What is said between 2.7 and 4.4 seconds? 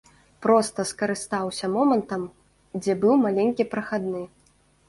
дзе быў маленькі прахадны.